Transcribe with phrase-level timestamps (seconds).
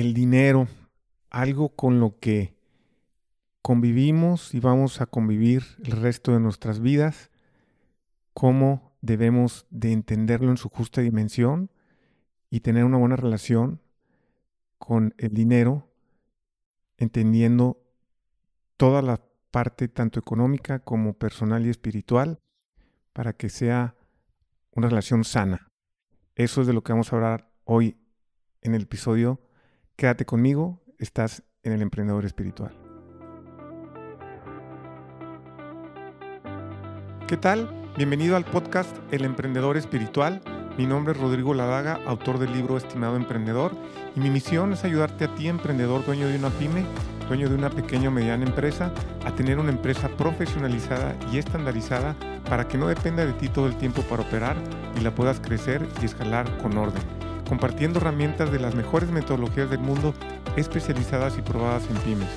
[0.00, 0.68] el dinero,
[1.30, 2.54] algo con lo que
[3.62, 7.30] convivimos y vamos a convivir el resto de nuestras vidas,
[8.34, 11.70] cómo debemos de entenderlo en su justa dimensión
[12.50, 13.80] y tener una buena relación
[14.76, 15.88] con el dinero,
[16.98, 17.82] entendiendo
[18.76, 22.38] toda la parte tanto económica como personal y espiritual
[23.14, 23.96] para que sea
[24.72, 25.70] una relación sana.
[26.34, 27.96] Eso es de lo que vamos a hablar hoy
[28.60, 29.40] en el episodio.
[29.96, 32.76] Quédate conmigo, estás en el emprendedor espiritual.
[37.26, 37.70] ¿Qué tal?
[37.96, 40.42] Bienvenido al podcast El Emprendedor Espiritual.
[40.76, 43.72] Mi nombre es Rodrigo Ladaga, autor del libro Estimado Emprendedor,
[44.14, 46.84] y mi misión es ayudarte a ti, emprendedor, dueño de una pyme,
[47.28, 48.92] dueño de una pequeña o mediana empresa,
[49.24, 52.14] a tener una empresa profesionalizada y estandarizada
[52.50, 54.58] para que no dependa de ti todo el tiempo para operar
[55.00, 57.02] y la puedas crecer y escalar con orden,
[57.48, 60.14] compartiendo herramientas de las mejores metodologías del mundo
[60.56, 62.28] especializadas y probadas en pymes.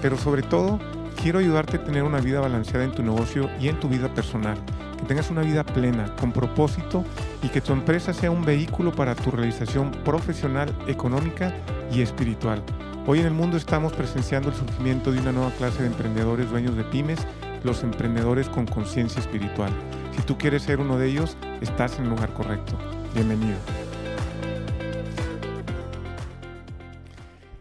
[0.00, 0.78] Pero sobre todo,
[1.20, 4.58] quiero ayudarte a tener una vida balanceada en tu negocio y en tu vida personal,
[4.98, 7.04] que tengas una vida plena, con propósito
[7.42, 11.54] y que tu empresa sea un vehículo para tu realización profesional, económica
[11.92, 12.62] y espiritual.
[13.06, 16.76] Hoy en el mundo estamos presenciando el surgimiento de una nueva clase de emprendedores dueños
[16.76, 17.26] de pymes
[17.64, 19.72] los emprendedores con conciencia espiritual.
[20.14, 22.76] Si tú quieres ser uno de ellos, estás en el lugar correcto.
[23.14, 23.87] Bienvenido.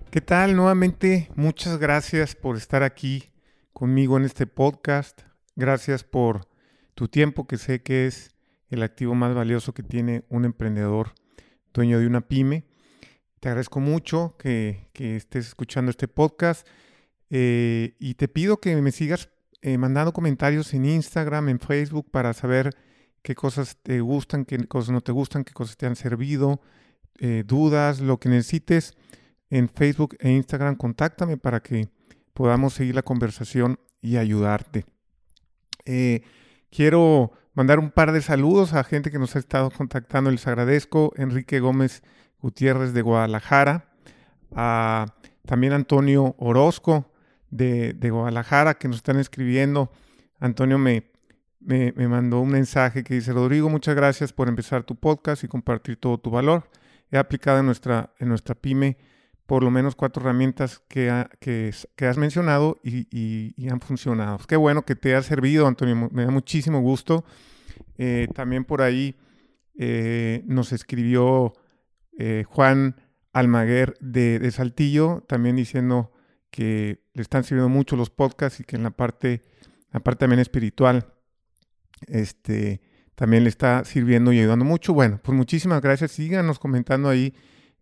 [0.09, 0.55] ¿Qué tal?
[0.55, 3.25] Nuevamente, muchas gracias por estar aquí
[3.73, 5.22] conmigo en este podcast.
[5.58, 6.47] Gracias por
[6.95, 8.31] tu tiempo, que sé que es
[8.69, 11.13] el activo más valioso que tiene un emprendedor
[11.73, 12.63] dueño de una pyme.
[13.41, 16.66] Te agradezco mucho que, estés escuchando este podcast
[17.30, 19.30] eh, y te pido que me sigas
[19.61, 22.69] eh, mandando comentarios en Instagram, en Facebook, para saber
[23.22, 26.61] qué cosas te gustan, qué cosas no te gustan, qué cosas te han servido,
[27.19, 28.95] eh, dudas, lo que necesites.
[29.50, 31.90] En Facebook e Instagram, contáctame para que
[32.34, 34.86] podamos seguir la conversación y ayudarte.
[35.86, 36.22] Eh,
[36.70, 41.13] quiero mandar un par de saludos a gente que nos ha estado contactando, les agradezco.
[41.16, 42.03] Enrique Gómez
[42.40, 43.90] Gutiérrez de Guadalajara,
[44.53, 45.06] a
[45.46, 47.12] también Antonio Orozco
[47.50, 49.91] de, Guadalajara que nos están escribiendo.
[50.40, 51.09] Antonio me,
[51.59, 55.97] me, mandó un mensaje que dice, Rodrigo, muchas gracias por empezar tu podcast y compartir
[55.97, 56.69] todo tu valor.
[57.09, 58.97] He aplicado en nuestra, en nuestra pyme
[59.47, 64.40] por lo menos cuatro herramientas que, que, has mencionado y, han funcionado.
[64.46, 66.09] Qué bueno que te ha servido, Antonio.
[66.12, 67.24] Me da muchísimo gusto.
[67.97, 69.16] Eh, también por ahí
[69.80, 71.53] eh, nos escribió
[72.19, 72.97] eh, Juan
[73.31, 76.12] Almaguer de, de Saltillo, también diciendo
[76.52, 79.44] que le están sirviendo mucho los podcasts y que en la parte,
[79.91, 81.13] la parte también espiritual,
[82.07, 82.81] este,
[83.16, 84.94] también le está sirviendo y ayudando mucho.
[84.94, 86.12] Bueno, pues muchísimas gracias.
[86.12, 87.34] Síganos comentando ahí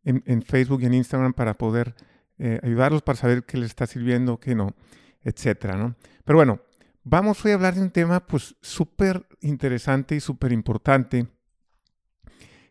[0.05, 1.95] en, Facebook y en Instagram para poder
[2.37, 4.75] eh, ayudarlos para saber qué les está sirviendo, qué no,
[5.23, 5.95] etcétera, ¿no?
[6.23, 6.61] Pero bueno,
[7.03, 11.27] vamos hoy a hablar de un tema pues súper interesante y súper importante,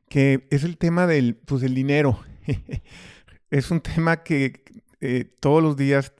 [0.09, 2.21] que es el tema del, pues, del dinero.
[3.51, 4.65] es un tema que
[5.01, 6.13] eh, todos los días,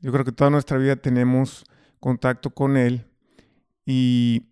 [0.00, 1.64] yo creo que toda nuestra vida tenemos
[2.00, 3.06] contacto con él.
[3.86, 4.50] Y,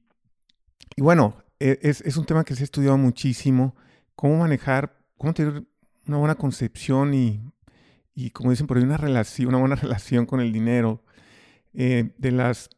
[0.97, 3.77] bueno, e, es, un tema que se ha estudiado muchísimo,
[4.15, 5.65] cómo manejar, cómo tener
[6.07, 10.53] una buena concepción y, como dicen por ahí, una relación, una buena relación con el
[10.53, 11.03] dinero,
[11.75, 12.69] eh, de las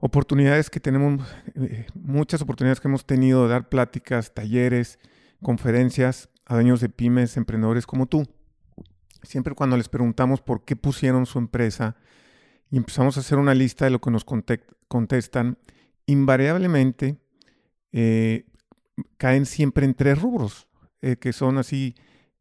[0.00, 4.98] oportunidades que tenemos, eh, muchas oportunidades que hemos tenido de dar pláticas, talleres,
[5.42, 8.26] conferencias a dueños de pymes, emprendedores como tú.
[9.22, 11.96] Siempre cuando les preguntamos por qué pusieron su empresa
[12.70, 14.26] y empezamos a hacer una lista de lo que nos
[14.88, 15.56] contestan,
[16.04, 17.16] invariablemente
[17.92, 18.44] eh,
[19.16, 20.68] caen siempre en tres rubros,
[21.20, 21.94] que son así,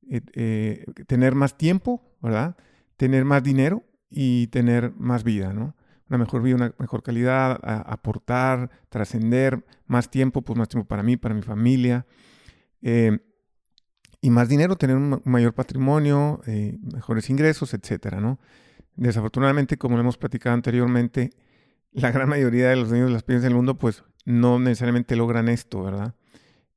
[0.10, 2.56] eh, tener más tiempo, ¿verdad?
[2.98, 5.76] Tener más dinero y tener más vida, ¿no?
[6.10, 11.18] Una mejor vida, una mejor calidad, aportar, trascender, más tiempo, pues más tiempo para mí,
[11.18, 12.06] para mi familia
[14.24, 18.40] y más dinero, tener un mayor patrimonio, eh, mejores ingresos, etcétera, ¿no?
[18.96, 21.32] Desafortunadamente, como lo hemos platicado anteriormente,
[21.92, 25.50] la gran mayoría de los niños de las pymes del mundo, pues no necesariamente logran
[25.50, 26.16] esto, ¿verdad?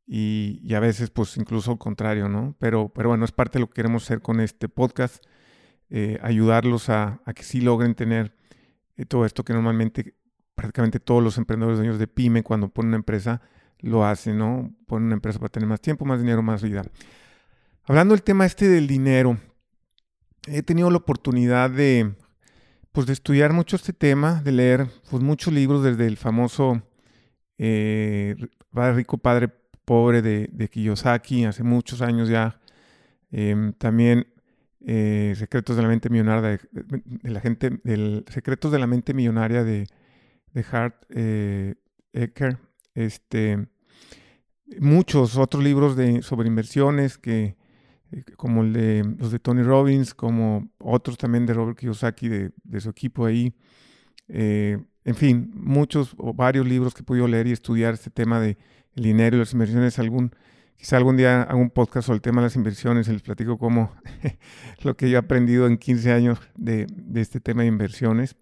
[0.06, 2.54] Y, a veces, pues incluso al contrario, ¿no?
[2.60, 5.24] Pero, pero bueno, es parte de lo que queremos hacer con este podcast,
[5.90, 8.36] eh, ayudarlos a, que sí logren tener
[8.96, 10.14] eh, todo esto que normalmente
[10.54, 13.42] prácticamente todos los emprendedores dueños de pyme cuando ponen una empresa
[13.80, 14.74] lo hacen, ¿no?
[14.86, 16.82] Ponen una empresa para tener más tiempo, más dinero, más vida.
[17.84, 19.38] Hablando del tema este del dinero,
[20.46, 22.14] he tenido la oportunidad de,
[22.92, 26.82] pues, de estudiar mucho este tema, de leer pues, muchos libros desde el famoso
[27.58, 28.36] eh,
[28.70, 29.48] Padre Rico, Padre
[29.86, 32.60] Pobre de, Kiyosaki, hace muchos años ya.
[33.32, 34.26] Em, también
[34.84, 36.58] eh, Secretos de la mente millonaria
[37.22, 37.80] de, la gente,
[38.28, 39.86] Secretos de la mente millonaria de,
[40.52, 41.76] de Hart eh,
[42.12, 42.58] Ecker,
[42.94, 43.66] este,
[44.78, 47.56] muchos otros libros de, sobre inversiones que
[48.12, 52.52] eh, como el de los de Tony Robbins, como otros también de Robert Kiyosaki, de,
[52.62, 53.54] de su equipo ahí.
[54.28, 58.40] Eh, en fin, muchos o varios libros que he podido leer y estudiar este tema
[58.40, 58.56] de
[58.96, 59.98] el dinero y las inversiones.
[59.98, 60.32] Algún,
[60.76, 63.58] quizá algún día haga un podcast sobre el tema de las inversiones y les platico
[63.58, 63.92] cómo
[64.82, 68.36] lo que yo he aprendido en 15 años de, de este tema de inversiones.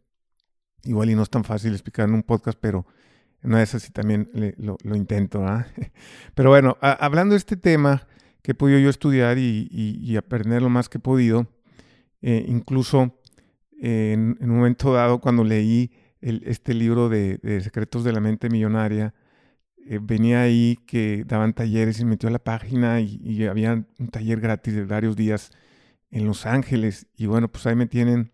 [0.85, 2.87] Igual y no es tan fácil explicar en un podcast, pero
[3.45, 5.45] no es así también lo, lo, intento.
[6.35, 8.07] Pero bueno, hablando de este tema,
[8.45, 11.47] que he podido yo estudiar y, aprender lo más que he podido.
[12.21, 13.19] Eh, incluso
[13.81, 19.15] en, un momento dado, cuando leí este libro de, Secretos de la Mente Millonaria,
[19.87, 24.09] eh, venía ahí que daban talleres y me metió a la página y, había un
[24.09, 25.51] taller gratis de varios días
[26.11, 27.07] en Los Ángeles.
[27.17, 28.33] Y bueno, pues ahí me tienen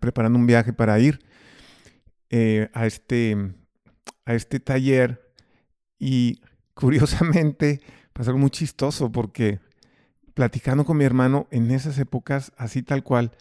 [0.00, 1.20] preparando un viaje para ir
[2.30, 3.36] eh, a, este,
[4.24, 5.32] a este taller.
[5.98, 6.40] Y
[6.74, 7.80] curiosamente,
[8.12, 9.60] pasó algo muy chistoso porque
[10.34, 13.32] platicando con mi hermano en esas épocas, así tal cual,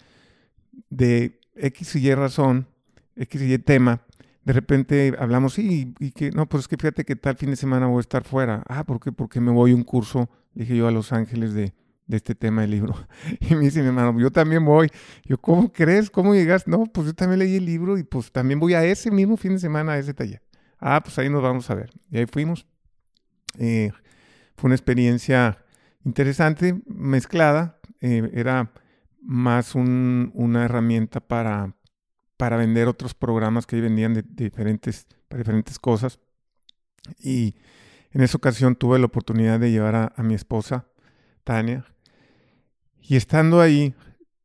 [0.89, 2.67] de X y Y razón,
[3.15, 4.01] X y Y tema,
[4.43, 7.55] de repente hablamos, sí, y que, no, pues es que fíjate que tal fin de
[7.55, 8.63] semana voy a estar fuera.
[8.67, 9.11] Ah, ¿por qué?
[9.11, 11.73] Porque me voy a un curso, dije yo, a Los Ángeles de,
[12.09, 12.95] este tema del libro.
[13.39, 14.89] Y me dice mi hermano, yo también voy.
[15.25, 16.09] Yo, ¿cómo crees?
[16.09, 16.67] ¿Cómo llegas?
[16.67, 19.53] No, pues yo también leí el libro y pues también voy a ese mismo fin
[19.53, 20.41] de semana a ese taller.
[20.79, 21.91] Ah, pues ahí nos vamos a ver.
[22.09, 22.65] Y ahí fuimos.
[23.59, 23.91] Eh,
[24.57, 25.63] fue una experiencia
[26.03, 27.79] interesante, mezclada.
[28.01, 28.71] Eh, era
[29.21, 31.75] más una herramienta para,
[32.41, 36.17] para vender otros programas que vendían de, diferentes, para diferentes cosas.
[37.19, 37.53] Y
[38.09, 40.87] en esa ocasión tuve la oportunidad de llevar a, mi esposa,
[41.43, 41.85] Tania.
[42.99, 43.93] Y estando ahí,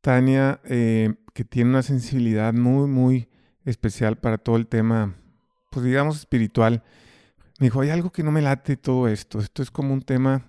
[0.02, 3.30] Tania, eh, que tiene una sensibilidad muy, muy
[3.64, 5.14] especial para todo el tema,
[5.70, 6.82] pues digamos, espiritual,
[7.58, 9.38] me dijo, hay algo que no me late todo esto.
[9.38, 10.44] Esto es como un tema,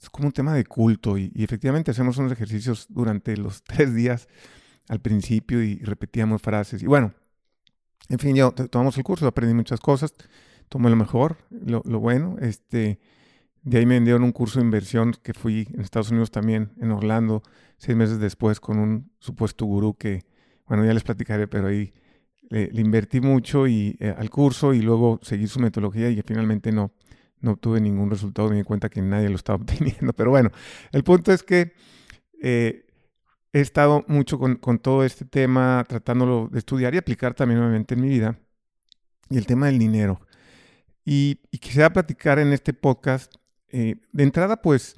[0.00, 1.18] es como un tema de culto.
[1.18, 4.28] Y, efectivamente hacemos unos ejercicios durante los tres días
[4.88, 6.82] al principio y, repetíamos frases.
[6.82, 7.12] Y bueno,
[8.08, 10.14] en fin, yo tomamos el curso, aprendí muchas cosas,
[10.68, 12.36] tomé lo mejor, lo, bueno.
[12.40, 13.00] Este,
[13.62, 16.90] de ahí me vendieron un curso de inversión que fui en Estados Unidos también, en
[16.90, 17.42] Orlando,
[17.78, 20.24] seis meses después con un supuesto gurú que,
[20.66, 21.92] bueno, ya les platicaré, pero ahí
[22.50, 26.92] le, invertí mucho y, eh, al curso y luego seguí su metodología y finalmente no,
[27.40, 30.12] no obtuve ningún resultado, me di cuenta que nadie lo estaba obteniendo.
[30.12, 30.50] Pero bueno,
[30.92, 31.72] el punto es que
[32.42, 32.83] eh,
[33.54, 38.00] he estado mucho con, todo este tema, tratándolo de estudiar y aplicar también nuevamente en
[38.00, 38.36] mi vida,
[39.30, 40.20] y el tema del dinero.
[41.04, 43.32] Y, quisiera platicar en este podcast,
[43.68, 44.96] eh, de entrada, pues,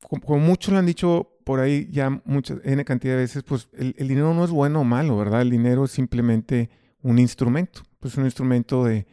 [0.00, 3.94] como, muchos lo han dicho por ahí ya muchas, N cantidad de veces, pues el,
[3.96, 5.42] dinero no es bueno o malo, ¿verdad?
[5.42, 6.70] El dinero es simplemente
[7.02, 9.06] un instrumento, pues un instrumento de,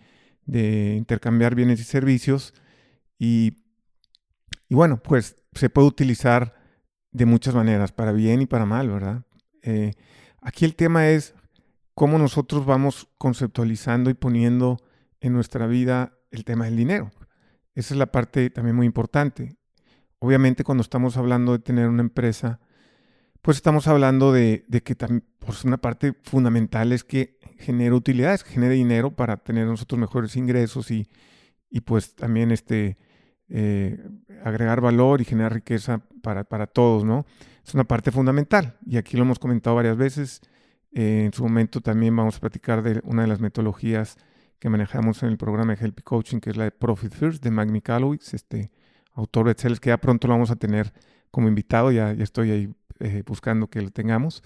[0.97, 2.55] intercambiar bienes y servicios
[3.19, 3.57] y,
[4.67, 6.60] bueno, pues se puede utilizar
[7.11, 9.23] de muchas maneras, para bien y para mal, ¿verdad?
[9.61, 9.93] Eh,
[10.41, 11.35] aquí el tema es
[11.93, 14.77] cómo nosotros vamos conceptualizando y poniendo
[15.19, 17.11] en nuestra vida el tema del dinero.
[17.75, 19.57] Esa es la parte también muy importante
[20.21, 22.59] obviamente cuando estamos hablando de tener una empresa,
[23.41, 28.75] pues estamos hablando de, que también, pues una parte fundamental es que genere utilidades, genere
[28.75, 31.09] dinero para tener nosotros mejores ingresos y,
[31.85, 32.97] pues también este,
[33.53, 33.99] eh,
[34.45, 37.25] agregar valor y generar riqueza para, todos, ¿no?
[37.65, 40.41] Es una parte fundamental y aquí lo hemos comentado varias veces.
[40.93, 44.15] Eh, en su momento también vamos a platicar de una de las metodologías
[44.57, 47.51] que manejamos en el programa de Help Coaching, que es la de Profit First de
[47.51, 48.71] Mag Mikalowicz, este,
[49.13, 50.93] autor de Excel, que ya pronto lo vamos a tener
[51.29, 54.43] como invitado, ya, ya estoy ahí eh, buscando que lo tengamos.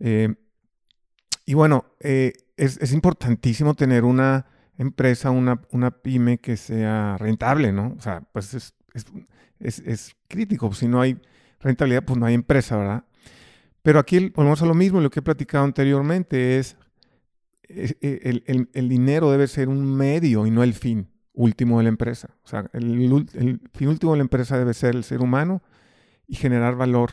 [0.00, 4.44] Y bueno, es, importantísimo tener una
[4.78, 7.94] empresa, una, una, pyme que sea rentable, ¿no?
[7.98, 8.74] O sea, pues es,
[9.60, 11.18] es, crítico, si no hay
[11.60, 13.04] rentabilidad, pues no hay empresa, ¿verdad?
[13.82, 16.76] Pero aquí volvemos a lo mismo, lo que he platicado anteriormente es,
[17.68, 21.08] el, el, el dinero debe ser un medio y no el fin
[21.38, 22.30] último de la empresa.
[22.42, 25.62] O sea, el, fin último de la empresa debe ser el ser humano
[26.26, 27.12] y generar valor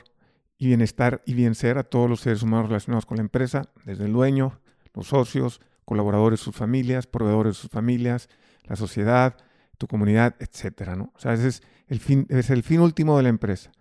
[0.58, 4.06] y bienestar y bien ser a todos los seres humanos relacionados con la empresa, desde
[4.06, 4.60] el dueño,
[4.96, 8.30] los socios, colaboradores, sus familias, proveedores, sus familias,
[8.64, 9.38] la sociedad,
[9.78, 11.12] tu comunidad, etcétera, ¿no?
[11.16, 13.72] O sea, ese es el fin, es el fin último de la empresa.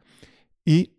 [0.64, 0.92] Y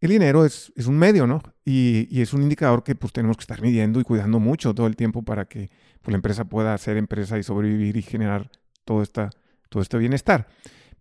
[0.00, 1.42] el dinero es, es un medio, ¿no?
[1.64, 4.86] Y, y, es un indicador que pues tenemos que estar midiendo y cuidando mucho todo
[4.86, 5.70] el tiempo para que
[6.02, 8.50] pues, la empresa pueda ser empresa y sobrevivir y generar
[8.84, 9.30] todo, esta,
[9.68, 10.48] todo este bienestar.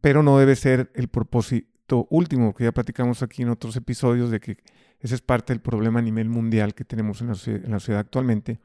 [0.01, 4.41] Pero no debe ser el propósito, último, porque ya platicamos aquí en otros episodios de
[4.41, 4.57] que
[4.99, 8.59] ese es parte del problema a nivel mundial que tenemos en la, sociedad actualmente,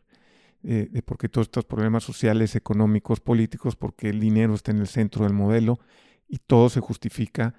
[0.65, 4.79] eh, de por qué todos estos problemas sociales, económicos, políticos, porque el dinero está en
[4.79, 5.81] el centro del modelo
[6.29, 7.55] y todo se justifica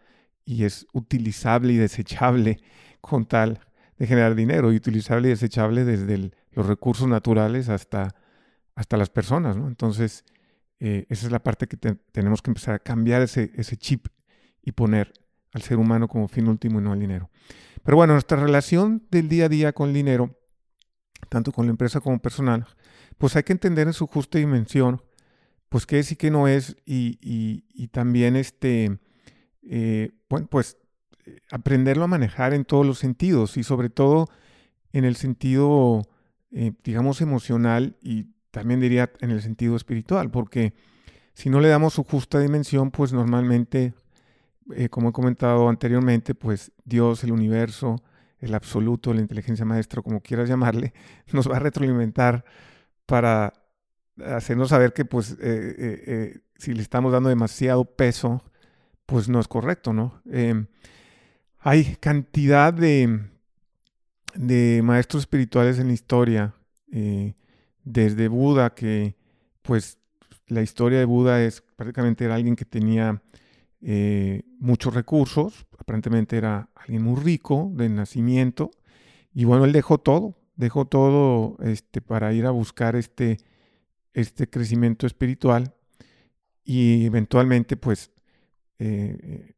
[0.46, 2.60] y es utilizable y desechable
[3.02, 3.60] con tal
[3.98, 8.16] de generar dinero y utilizable y desechable desde los recursos naturales hasta,
[8.76, 9.58] hasta las personas.
[9.58, 10.26] Entonces,
[10.80, 14.08] eh, esa es la parte que tenemos que empezar a cambiar ese, ese chip
[14.62, 15.14] y poner
[15.52, 17.30] al ser humano como fin último y no al dinero.
[17.84, 20.40] Pero bueno, nuestra relación del día a día con el dinero,
[21.30, 22.68] tanto con la empresa como personal,
[23.18, 25.02] pues hay que entender en su justa dimensión,
[25.70, 29.00] pues qué es y qué no es, y, y, también este,
[29.64, 30.78] eh, bueno, pues
[31.52, 34.30] aprenderlo a manejar en todos los sentidos y sobre todo
[34.92, 36.04] en el sentido,
[36.52, 40.74] eh, digamos, emocional y también diría en el sentido espiritual, porque
[41.34, 43.94] si no le damos su justa dimensión, pues normalmente,
[44.76, 47.96] eh, como he comentado anteriormente, pues Dios, el universo,
[48.44, 50.94] el absoluto, la inteligencia maestra, como quieras llamarle,
[51.32, 52.44] nos va a retroalimentar
[53.06, 53.54] para
[54.26, 58.44] hacernos saber que pues eh, eh, si le estamos dando demasiado peso,
[59.06, 60.22] pues no es correcto, ¿no?
[60.30, 60.68] Em,
[61.60, 63.22] hay cantidad de,
[64.36, 66.54] de maestros espirituales en la historia
[67.84, 69.16] desde Buda, que
[69.64, 69.98] pues
[70.48, 73.22] la historia de Buda es prácticamente era alguien que tenía
[73.86, 78.72] eh, muchos recursos, aparentemente era alguien muy rico de nacimiento,
[79.34, 83.40] y bueno, él dejó todo, dejó todo este, para ir a buscar este,
[84.14, 85.74] este crecimiento espiritual
[86.64, 88.12] y eventualmente pues
[88.80, 89.54] eh,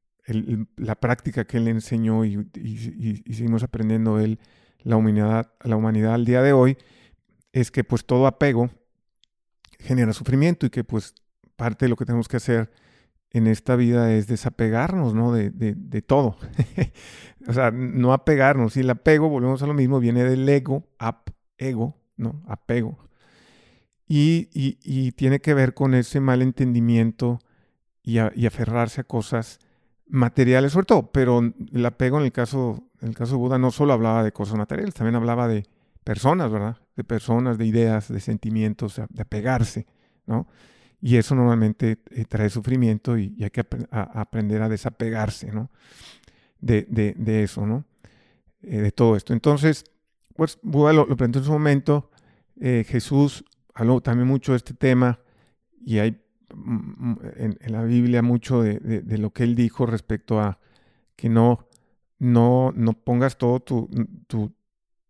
[0.77, 4.39] la práctica que él enseñó y, y, seguimos aprendiendo él,
[4.81, 6.77] la humanidad, la humanidad al día de hoy,
[7.53, 8.71] es que pues todo apego
[9.79, 11.13] genera sufrimiento y que pues
[11.55, 12.71] parte de lo que tenemos que hacer
[13.35, 15.33] en esta vida es desapegarnos, ¿no?
[15.33, 16.37] De, de, todo.
[17.47, 18.77] o sea, no apegarnos.
[18.77, 22.41] Y el apego, volvemos a lo mismo, viene del ego, ap, ego, ¿no?
[22.47, 22.97] Apego.
[24.07, 27.39] Y, y, tiene que ver con ese mal entendimiento
[28.03, 29.59] y, y, aferrarse a cosas
[30.07, 31.11] materiales, sobre todo.
[31.11, 31.41] Pero
[31.73, 34.55] el apego en el caso, en el caso de Buda no solo hablaba de cosas
[34.55, 35.65] materiales, también hablaba de
[36.05, 36.77] personas, ¿verdad?
[36.95, 39.87] De personas, de ideas, de sentimientos, de apegarse,
[40.25, 40.47] ¿no?
[41.05, 45.69] Y eso normalmente eh, trae sufrimiento y, hay que aprender a desapegarse, ¿no?
[46.59, 47.85] De, eso, ¿no?
[48.63, 49.31] Eh, de todo esto.
[49.31, 49.83] Entonces,
[50.35, 52.09] pues Buda lo, lo en su momento,
[52.59, 53.45] eh, Jesús
[53.75, 55.19] habló también mucho de este tema
[55.85, 56.19] y hay
[56.55, 60.57] mm, mm, en, la Biblia mucho de, lo que él dijo respecto a
[61.15, 61.67] que no,
[62.17, 63.91] no, no pongas todo tu,
[64.25, 64.51] tu,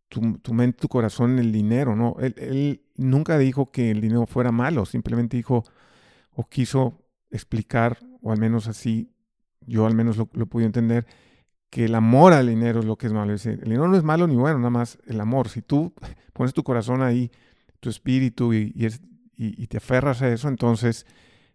[0.10, 2.18] tu, mente, tu corazón en el dinero, ¿no?
[2.20, 5.64] Él, nunca dijo que el dinero fuera malo, simplemente dijo
[6.36, 9.12] o quiso explicar, o al menos así,
[9.62, 11.06] yo al menos lo, pude entender,
[11.70, 13.34] que el amor al dinero es lo que es malo.
[13.34, 15.50] el dinero no es malo ni bueno, nada más el amor.
[15.50, 15.94] Si tú
[16.34, 17.32] pones tu corazón ahí,
[17.80, 18.74] tu espíritu y,
[19.36, 21.06] y, te aferras a eso, entonces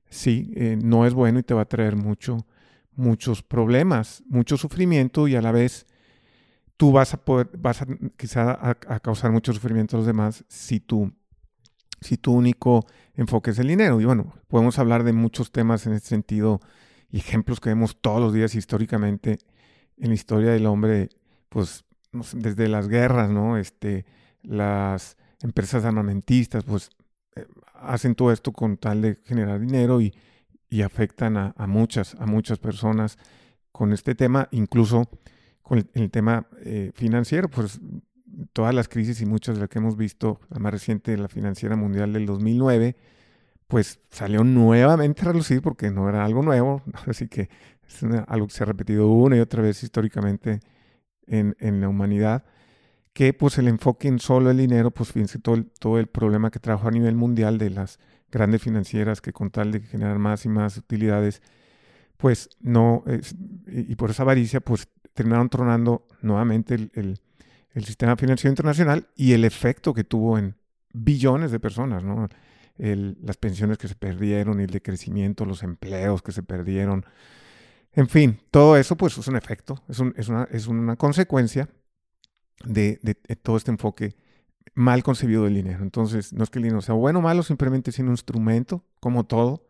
[0.09, 2.47] sí, eh, no es bueno y te va a traer mucho,
[2.95, 5.87] muchos problemas, mucho sufrimiento y a la vez
[6.77, 10.81] tú vas a poder, vas a quizá a, causar mucho sufrimiento a los demás si
[10.81, 11.13] tú,
[12.00, 14.00] si tu único enfoque es el dinero.
[14.00, 16.61] Y bueno, podemos hablar de muchos temas en este sentido
[17.12, 19.38] ejemplos que vemos todos los días históricamente
[19.97, 21.09] en la historia del hombre,
[21.49, 21.85] pues
[22.33, 23.57] desde las guerras, ¿no?
[23.57, 24.04] Este,
[24.42, 26.90] las empresas armamentistas, pues
[27.37, 30.14] eh, hacen todo esto con tal de generar dinero y,
[30.69, 33.19] y afectan a, a, muchas, a muchas personas
[33.73, 35.09] con este tema, incluso
[35.62, 37.80] con el, tema eh, financiero, pues
[38.52, 41.76] todas las crisis y muchas de las que hemos visto, la más reciente, la financiera
[41.76, 42.97] mundial del 2009,
[43.66, 47.49] pues salió nuevamente a relucir porque no era algo nuevo, así que
[47.87, 50.61] es algo que se ha repetido una y otra vez históricamente
[51.26, 52.45] en, en, la humanidad,
[53.12, 56.50] que pues el enfoque en solo el dinero, pues fíjense todo el, todo el problema
[56.50, 57.99] que trajo a nivel mundial de las
[58.30, 61.42] grandes financieras que con tal de generar más y más utilidades,
[62.16, 63.02] pues no,
[63.66, 67.21] y por esa avaricia, pues terminaron tronando nuevamente el,
[67.85, 70.57] sistema financiero internacional y el efecto que tuvo en
[70.93, 72.03] billones de personas,
[72.77, 77.05] las pensiones que se perdieron el decrecimiento, los empleos que se perdieron.
[77.93, 81.69] En fin, todo eso pues es un efecto, es, una, consecuencia
[82.65, 82.99] de,
[83.43, 84.17] todo este enfoque
[84.75, 85.83] mal concebido del dinero.
[85.83, 89.25] Entonces, no es que el dinero sea bueno o malo, simplemente es un instrumento, como
[89.25, 89.67] todo.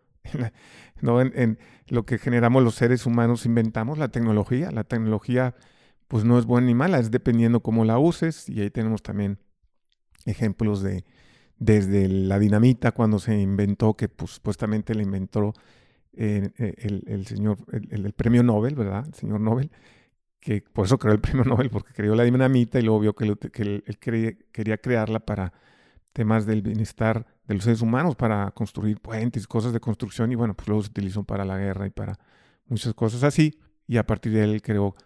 [1.03, 4.71] En, lo que generamos los seres humanos inventamos, la tecnología.
[4.71, 5.55] La tecnología
[6.11, 8.49] pues no es buena ni mala, es dependiendo cómo la uses.
[8.49, 9.39] Y ahí tenemos también
[10.27, 11.05] ejemplos de
[11.57, 15.53] desde la dinamita cuando se inventó, que pues, supuestamente la inventó
[16.13, 16.53] el,
[17.27, 19.05] señor, el, premio Nobel, ¿verdad?
[19.07, 19.71] El señor Nobel,
[20.41, 23.27] que por eso creó el premio Nobel, porque creó la dinamita y luego vio que,
[23.27, 23.85] él
[24.51, 25.53] quería crearla para
[26.13, 30.55] temas del bienestar de los seres humanos, para construir puentes, cosas de construcción, y bueno,
[30.55, 32.19] pues luego se utilizó para la guerra y para
[32.67, 34.97] muchas cosas así, y a partir de él creó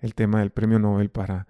[0.00, 1.46] el tema del premio Nobel para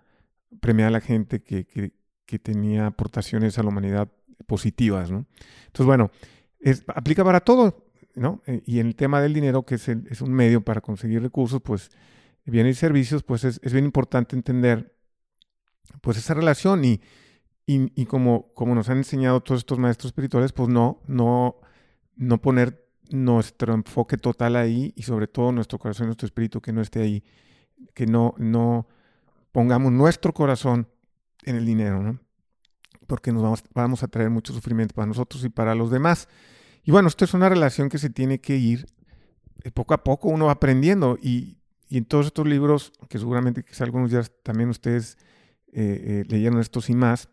[0.60, 4.10] premiar a la gente que, que, tenía aportaciones a la humanidad
[4.46, 5.26] positivas, ¿no?
[5.66, 6.10] Entonces, bueno,
[6.58, 7.86] es, aplica para todo,
[8.16, 8.42] ¿no?
[8.46, 11.90] Eh, y el tema del dinero, que es, es un medio para conseguir recursos, pues
[12.44, 14.94] bienes y servicios, pues es, bien importante entender
[16.00, 17.00] pues esa relación y,
[17.66, 21.56] y, como, como nos han enseñado todos estos maestros espirituales, pues no, no,
[22.16, 26.82] no poner nuestro enfoque total ahí y sobre todo nuestro corazón, nuestro espíritu que no
[26.82, 27.24] esté ahí,
[27.94, 28.86] que no, no
[29.52, 30.88] pongamos nuestro corazón
[31.44, 32.18] en el dinero, ¿no?
[33.06, 36.28] Porque nos vamos, vamos a traer mucho sufrimiento para nosotros y para los demás.
[36.82, 38.86] Y bueno, esto es una relación que se tiene que ir
[39.62, 43.64] eh, poco a poco, uno va aprendiendo y, y en todos estos libros, que seguramente
[43.64, 45.16] quizá algunos ya también ustedes
[45.72, 47.28] eh, eh, leyeron estos y más,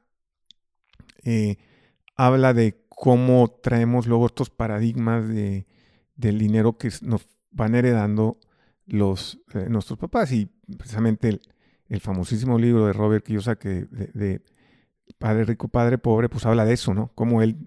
[2.16, 5.68] habla de cómo traemos luego estos paradigmas de,
[6.16, 8.40] del dinero que nos van heredando
[8.88, 10.32] los, nuestros papás.
[10.32, 11.40] Y precisamente
[11.88, 14.42] el, famosísimo libro de Robert Kiyosaki de, de,
[15.18, 17.12] Padre Rico, Padre Pobre, pues habla de eso, ¿no?
[17.16, 17.58] Cómo él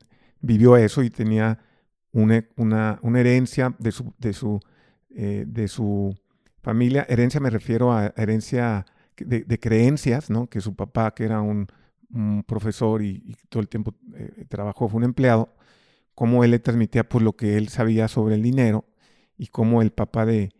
[0.41, 1.59] vivió eso y tenía
[2.11, 4.61] una, una, herencia de su, de su,
[5.11, 6.17] de su
[6.65, 8.87] Familia, herencia me refiero a herencia
[9.19, 10.47] de, creencias, ¿no?
[10.47, 11.69] Que su papá, que era un,
[12.47, 15.55] profesor y, todo el tiempo eh, trabajó, fue un empleado,
[16.15, 18.87] cómo él le transmitía pues lo que él sabía sobre el dinero
[19.37, 20.54] y cómo el papá de,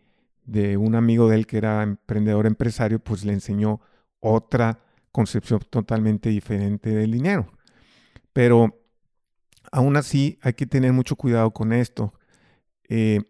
[0.45, 3.81] de un amigo de él que era emprendedor empresario, pues le enseñó
[4.19, 4.79] otra
[5.11, 7.47] concepción totalmente diferente del dinero.
[8.33, 8.77] Pero
[9.71, 12.13] aún así hay que tener mucho cuidado con esto.
[12.89, 13.21] Eh,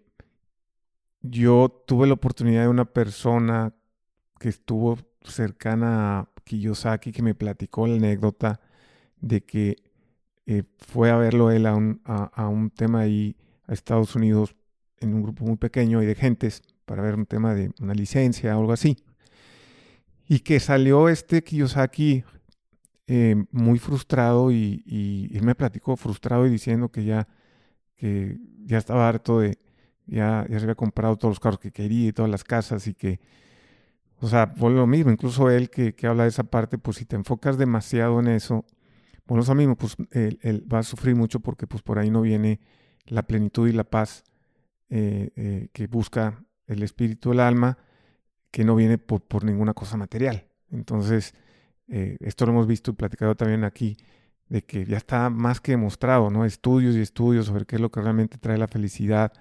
[1.22, 3.74] yo tuve la oportunidad de una persona
[4.40, 8.60] que estuvo cercana a Kiyosaki que me platicó la anécdota
[9.22, 9.78] de que
[10.46, 13.36] eh, fue a verlo él a un, a, un, tema ahí
[13.66, 14.56] a Estados Unidos
[15.00, 18.56] en un grupo muy pequeño y de gentes para ver un tema de una licencia
[18.58, 18.98] o algo así.
[20.28, 22.24] Y que salió este Kiyosaki
[23.08, 27.28] eh, muy frustrado y, y, me platicó frustrado y diciendo que ya,
[27.96, 29.60] que ya estaba harto de,
[30.08, 32.96] ya, ya se había comprado todos los carros que quería y todas las casas y
[32.96, 33.20] que,
[34.20, 37.06] o sea, fue lo mismo, incluso él que, que habla de esa parte, pues si
[37.06, 38.66] te enfocas demasiado en eso,
[39.28, 42.60] bueno, eso mismo, pues él, va a sufrir mucho porque pues por ahí no viene
[43.06, 44.24] la plenitud y la paz
[44.90, 47.78] eh, eh, que busca el espíritu, el alma,
[48.52, 50.48] que no viene por, por ninguna cosa material.
[50.72, 51.34] Entonces,
[51.88, 53.98] eh, esto lo hemos visto y platicado también aquí,
[54.50, 56.46] de que ya está más que demostrado, ¿no?
[56.46, 59.34] Estudios y estudios sobre qué es lo que realmente trae la felicidad,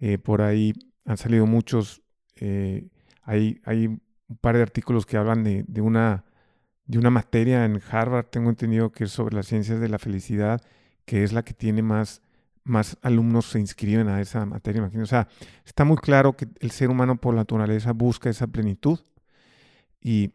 [0.00, 2.02] eh, por ahí han salido muchos,
[2.36, 2.88] eh,
[3.22, 6.24] hay, hay, un par de artículos que hablan de, de, una,
[6.84, 10.60] de una materia en Harvard, tengo entendido que es sobre las ciencias de la felicidad,
[11.06, 12.20] que es la que tiene más,
[12.68, 14.90] más alumnos se inscriben a esa materia.
[15.02, 15.28] O sea,
[15.64, 19.00] está muy claro que el ser humano por naturaleza busca esa plenitud
[20.00, 20.32] y,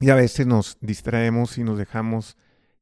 [0.00, 2.36] y a veces nos distraemos y nos dejamos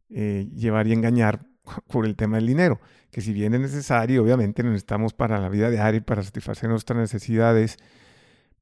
[0.09, 1.47] eh, llevar y engañar
[1.89, 5.71] por el tema del dinero, que si bien es necesario, obviamente necesitamos para la vida
[5.71, 7.77] diaria y para satisfacer nuestras necesidades,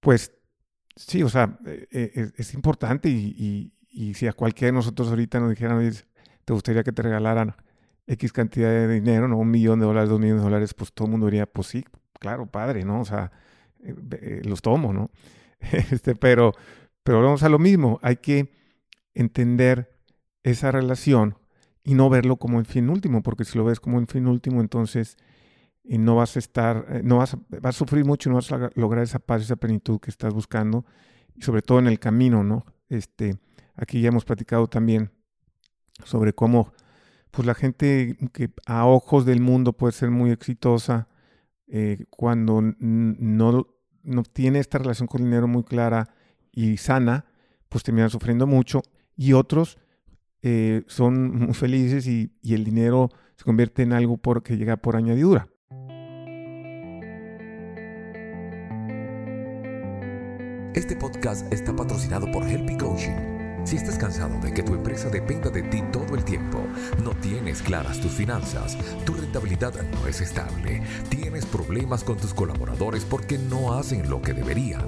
[0.00, 0.32] pues
[0.96, 3.72] sí, o sea, eh, eh, es, importante y,
[4.14, 5.92] si a cualquiera de nosotros ahorita nos dijeran,
[6.44, 7.54] te gustaría que te regalaran
[8.06, 9.38] X cantidad de dinero, ¿no?
[9.38, 11.84] Un millón de dólares, dos millones de dólares, pues todo el mundo diría, pues sí,
[12.18, 13.00] claro, padre, ¿no?
[13.00, 13.32] O sea,
[13.82, 15.10] eh, los tomo, ¿no?
[15.90, 16.52] este, pero,
[17.02, 18.52] pero vamos a lo mismo, hay que
[19.14, 19.98] entender
[20.42, 21.38] esa relación
[21.82, 24.60] y no verlo como el fin último, porque si lo ves como el fin último,
[24.60, 25.16] entonces
[25.84, 29.04] eh, no vas a estar, eh, no vas a, sufrir mucho no vas a lograr
[29.04, 30.84] esa paz, esa plenitud que estás buscando,
[31.40, 32.64] sobre todo en el camino, ¿no?
[32.88, 33.38] Este,
[33.74, 35.10] aquí ya hemos platicado también
[36.04, 36.72] sobre cómo
[37.34, 41.08] pues la gente que a ojos del mundo puede ser muy exitosa
[41.66, 43.66] eh, cuando no,
[44.02, 46.14] no tiene esta relación con el dinero muy clara
[46.52, 47.24] y sana,
[47.68, 48.82] pues terminan sufriendo mucho.
[49.16, 49.78] Y otros
[50.42, 55.48] eh, son muy felices y, el dinero se convierte en algo que llega por añadidura.
[60.74, 63.33] Este podcast está patrocinado por Helpy Coaching.
[63.64, 66.62] Si estás cansado de que tu empresa dependa de ti todo el tiempo,
[67.02, 73.06] no tienes claras tus finanzas, tu rentabilidad no es estable, tienes problemas con tus colaboradores
[73.06, 74.84] porque no hacen lo que deberían,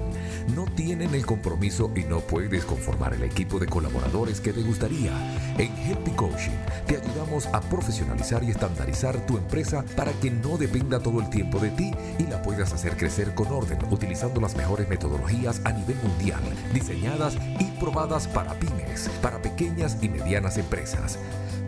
[0.55, 5.11] no tienen el compromiso y no puedes conformar el equipo de colaboradores que te gustaría,
[5.57, 10.99] en Helpy Coaching te ayudamos a profesionalizar y estandarizar tu empresa para que no dependa
[10.99, 14.87] todo el tiempo de ti y la puedas hacer crecer con orden utilizando las mejores
[14.87, 16.41] metodologías a nivel mundial,
[16.73, 21.17] diseñadas y probadas para pymes, para pequeñas y medianas empresas.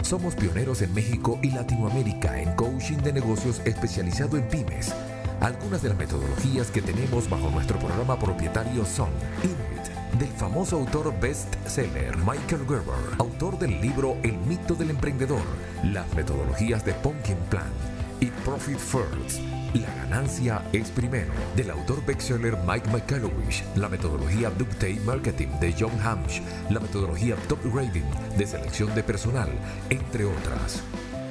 [0.03, 4.93] Somos pioneros en México y Latinoamérica en coaching de negocios especializado en pymes.
[5.41, 9.09] Algunas de las metodologías que tenemos bajo nuestro programa propietario son
[9.43, 15.43] INIT, del famoso autor bestseller Michael Gerber, autor del libro El mito del emprendedor,
[15.83, 17.71] las metodologías de Pumpkin Plan
[18.19, 24.99] y Profit First la ganancia es primero, del autor bestseller Mike McCallowish, la metodología Ductate
[25.05, 28.05] Marketing de John Hamsh, la metodología Top Rating
[28.37, 29.49] de selección de personal,
[29.89, 30.81] entre otras.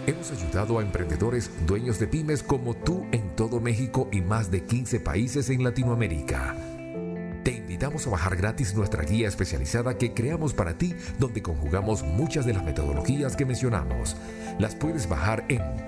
[0.06, 4.62] Hemos ayudado a emprendedores dueños de pymes como tú en todo México y más de
[4.62, 6.54] 15 países en Latinoamérica.
[7.42, 12.46] Te invitamos a bajar gratis nuestra guía especializada que creamos para ti, donde conjugamos muchas
[12.46, 14.16] de las metodologías que mencionamos.
[14.58, 15.87] Las puedes bajar en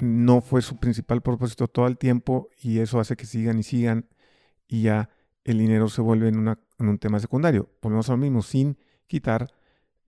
[0.00, 4.06] No fue su principal propósito todo el tiempo y eso hace que sigan y sigan
[4.68, 5.10] y ya
[5.44, 7.70] el dinero se vuelve en, un tema secundario.
[7.80, 9.48] Volvemos a lo mismo, sin quitar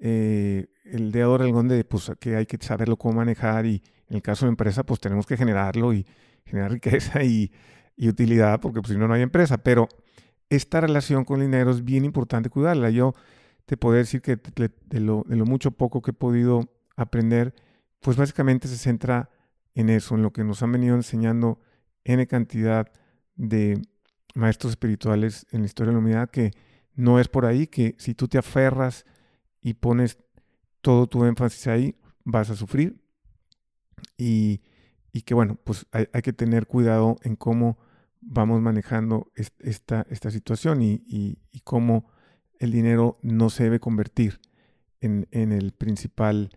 [0.00, 4.22] eh, el dedo del de pues, que hay que saberlo cómo manejar y en el
[4.22, 6.06] caso de empresa pues tenemos que generarlo y
[6.44, 7.52] generar riqueza y,
[8.00, 9.58] utilidad porque pues, si no no hay empresa.
[9.58, 9.88] Pero
[10.50, 12.90] esta relación con el dinero es bien importante cuidarla.
[12.90, 13.14] Yo
[13.64, 17.54] te puedo decir que de lo, de lo mucho poco que he podido aprender,
[18.00, 19.30] pues básicamente se centra
[19.78, 21.60] en eso, en lo que nos han venido enseñando
[22.02, 22.90] N cantidad
[23.36, 23.80] de
[24.34, 26.50] maestros espirituales en la historia de la humanidad, que
[26.96, 29.06] no es por ahí, que si tú te aferras
[29.62, 30.18] y pones
[30.80, 33.00] todo tu énfasis ahí, vas a sufrir.
[34.16, 34.62] Y,
[35.24, 37.78] que bueno, pues hay, que tener cuidado en cómo
[38.20, 42.10] vamos manejando esta, esta situación y, cómo
[42.58, 44.40] el dinero no se debe convertir
[45.00, 46.50] en, en el principal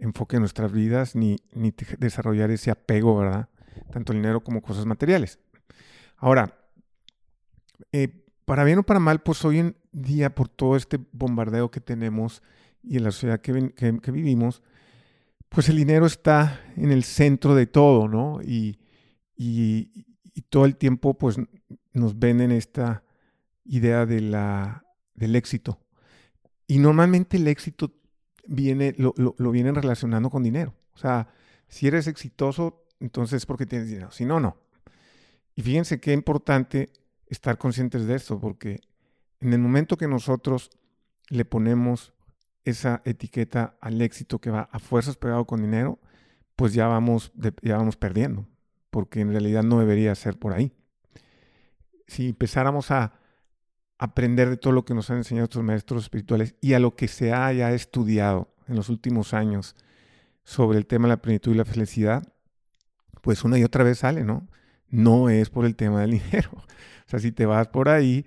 [0.00, 3.48] enfoque de nuestras vidas ni, ni desarrollar ese apego, ¿verdad?
[3.92, 5.38] Tanto el dinero como cosas materiales.
[6.16, 6.54] Ahora,
[7.92, 11.80] eh, para bien o para mal, pues hoy en día, por todo este bombardeo que
[11.80, 12.42] tenemos
[12.82, 13.52] y en la sociedad que,
[14.12, 14.62] vivimos,
[15.48, 18.40] pues el dinero está en el centro de todo, ¿no?
[18.42, 18.78] Y,
[20.48, 21.36] todo el tiempo, pues
[21.92, 23.04] nos venden esta
[23.64, 24.84] idea de la,
[25.14, 25.78] del éxito.
[26.66, 27.99] Y normalmente el éxito
[28.50, 30.74] viene, lo, lo, vienen relacionando con dinero.
[30.92, 31.28] O sea,
[31.68, 34.10] si eres exitoso, entonces es porque tienes dinero.
[34.10, 34.56] Si no, no.
[35.54, 36.90] Y fíjense qué importante
[37.28, 38.80] estar conscientes de esto, porque
[39.40, 40.70] en el momento que nosotros
[41.28, 42.12] le ponemos
[42.64, 46.00] esa etiqueta al éxito que va a fuerzas pegado con dinero,
[46.56, 47.32] pues ya vamos,
[47.62, 48.48] ya vamos perdiendo,
[48.90, 50.72] porque en realidad no debería ser por ahí.
[52.08, 53.19] Si empezáramos a
[54.00, 57.06] aprender de todo lo que nos han enseñado estos maestros espirituales y a lo que
[57.06, 59.76] se haya estudiado en los últimos años
[60.42, 62.26] sobre el tema de la plenitud y la felicidad,
[63.20, 64.48] pues una y otra vez sale, ¿no?
[64.88, 66.50] No es por el tema del dinero.
[66.54, 68.24] O sea, si te vas por ahí,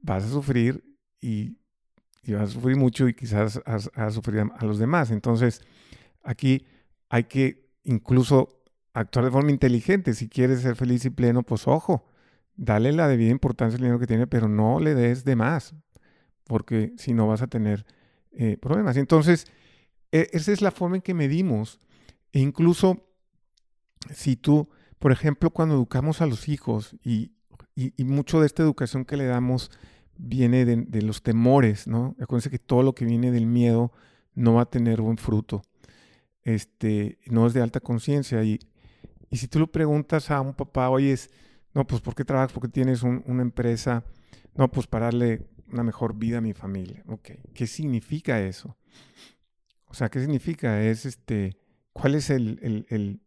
[0.00, 0.82] vas a sufrir
[1.20, 1.56] y,
[2.26, 5.12] vas a sufrir mucho y quizás a, sufrir a los demás.
[5.12, 5.62] Entonces,
[6.24, 6.66] aquí
[7.08, 8.60] hay que incluso
[8.92, 10.14] actuar de forma inteligente.
[10.14, 12.08] Si quieres ser feliz y pleno, pues ojo,
[12.56, 15.74] dale la debida importancia al dinero que tiene, pero no le des de más,
[16.44, 17.86] porque si no vas a tener
[18.32, 18.96] eh, problemas.
[18.96, 19.46] Entonces,
[20.10, 21.80] e, esa es la forma en que medimos.
[22.32, 23.06] E incluso
[24.10, 27.32] si tú, por ejemplo, cuando educamos a los hijos y,
[27.98, 29.70] mucho de esta educación que le damos
[30.18, 32.14] viene de, los temores, ¿no?
[32.20, 33.92] Acuérdense que todo lo que viene del miedo
[34.34, 35.62] no va a tener buen fruto.
[36.42, 38.44] Este, no es de alta conciencia.
[38.44, 38.60] Y,
[39.30, 41.30] y si tú lo preguntas a un papá, oye, es,
[41.74, 42.52] no, pues ¿por qué trabajas?
[42.52, 44.04] ¿Por qué tienes una empresa?
[44.54, 47.02] No, pues para darle una mejor vida a mi familia.
[47.08, 48.76] Ok, ¿qué significa eso?
[49.86, 50.82] O sea, ¿qué significa?
[50.82, 51.56] Es este,
[51.92, 53.20] ¿cuál es el,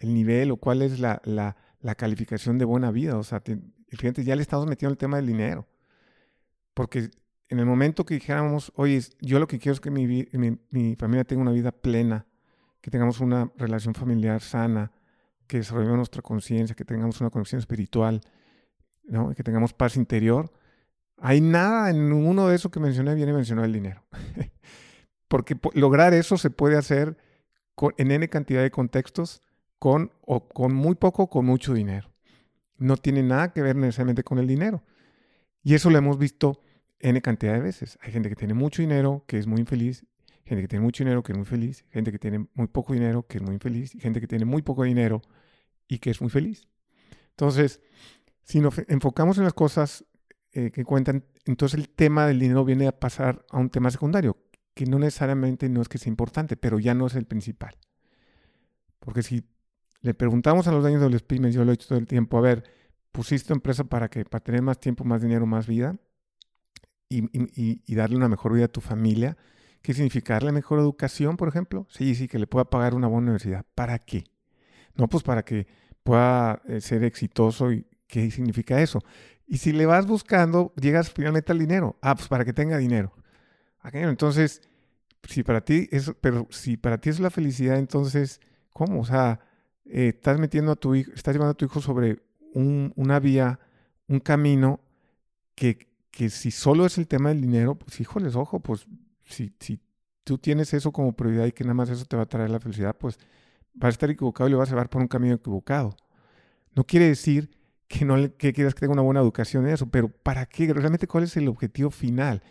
[0.00, 1.56] nivel o cuál es la,
[1.96, 3.16] calificación de buena vida?
[3.16, 3.42] O sea,
[3.88, 5.68] fíjate, ya le estamos metiendo el tema del dinero.
[6.74, 7.10] Porque
[7.48, 10.06] en el momento que dijéramos, oye, yo lo que quiero es que mi,
[10.70, 12.26] mi, familia tenga una vida plena
[12.80, 14.92] que tengamos una relación familiar sana,
[15.48, 18.20] que desarrollemos nuestra conciencia, que tengamos una conexión espiritual,
[19.04, 19.34] ¿no?
[19.34, 20.52] que tengamos paz interior.
[21.16, 24.04] Hay nada en ninguno de eso que mencioné viene mencionado el dinero.
[25.28, 27.16] Porque lograr eso se puede hacer
[27.96, 29.42] en N cantidad de contextos
[29.78, 32.10] con, o con muy poco o con mucho dinero.
[32.76, 34.82] No tiene nada que ver necesariamente con el dinero.
[35.62, 36.60] Y eso lo hemos visto
[37.00, 37.98] N cantidad de veces.
[38.02, 40.06] Hay gente que tiene mucho dinero, que es muy infeliz,
[40.44, 43.26] gente que tiene mucho dinero, que es muy feliz, gente que tiene muy poco dinero,
[43.26, 45.22] que es muy infeliz, gente que tiene muy poco dinero
[45.88, 46.68] y que es muy feliz.
[47.30, 47.80] Entonces,
[48.42, 50.04] si nos enfocamos en las cosas
[50.52, 54.36] eh, que cuentan, entonces el tema del dinero viene a pasar a un tema secundario,
[54.74, 57.76] que no necesariamente no es que sea importante, pero ya no es el principal.
[59.00, 59.44] Porque si
[60.00, 62.38] le preguntamos a los dueños de los pymes, yo lo he hecho todo el tiempo,
[62.38, 62.64] a ver,
[63.12, 65.96] pusiste tu empresa para que para tener más tiempo, más dinero, más vida
[67.08, 69.36] y, darle una mejor vida a tu familia.
[69.82, 70.34] ¿Qué significa?
[70.34, 71.86] ¿Darle mejor educación, por ejemplo?
[71.90, 73.64] Sí, sí, que le pueda pagar una buena universidad.
[73.74, 74.24] ¿Para qué?
[74.98, 75.66] No, pues para que
[76.02, 77.72] pueda eh, ser exitoso.
[77.72, 79.02] ¿Y qué significa eso?
[79.46, 81.96] Y si le vas buscando, llegas finalmente al dinero.
[82.02, 83.14] Ah, pues para que tenga dinero.
[83.92, 84.60] Entonces,
[85.24, 89.00] si para ti es, pero si para ti es la felicidad, entonces, ¿cómo?
[89.00, 89.40] O sea,
[89.86, 92.22] eh, estás metiendo a tu hijo, estás llevando a tu hijo sobre
[92.54, 93.60] una vía,
[94.08, 94.80] un camino
[95.54, 98.86] que, que, si solo es el tema del dinero, pues híjoles, ojo, pues
[99.24, 99.80] si, si
[100.24, 102.60] tú tienes eso como prioridad y que nada más eso te va a traer la
[102.60, 103.18] felicidad, pues
[103.78, 105.96] vas a estar equivocado y le vas a llevar por un camino equivocado.
[106.74, 107.50] No quiere decir
[107.86, 110.72] que no que quieras que tenga una buena educación en eso, pero ¿para qué?
[110.72, 112.42] Realmente, ¿cuál es el objetivo final?